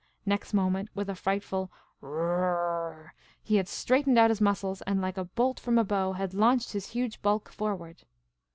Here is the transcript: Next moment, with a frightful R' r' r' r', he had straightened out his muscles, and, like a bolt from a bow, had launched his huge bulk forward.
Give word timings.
Next 0.25 0.51
moment, 0.51 0.89
with 0.95 1.11
a 1.11 1.15
frightful 1.15 1.71
R' 2.01 2.07
r' 2.09 2.43
r' 2.57 2.93
r', 2.93 3.13
he 3.43 3.57
had 3.57 3.67
straightened 3.67 4.17
out 4.17 4.31
his 4.31 4.41
muscles, 4.41 4.81
and, 4.87 4.99
like 4.99 5.15
a 5.19 5.25
bolt 5.25 5.59
from 5.59 5.77
a 5.77 5.83
bow, 5.83 6.13
had 6.13 6.33
launched 6.33 6.71
his 6.71 6.87
huge 6.93 7.21
bulk 7.21 7.49
forward. 7.49 8.01